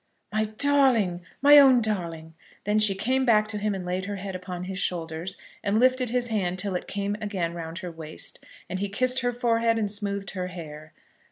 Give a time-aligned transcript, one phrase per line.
[0.33, 1.21] "My darling!
[1.43, 4.79] my own darling!" Then she came back to him and laid her head upon his
[4.79, 8.43] shoulders, and lifted his hand till it came again round her waist.
[8.67, 10.91] And he kissed her forehead, and smoothed her hair.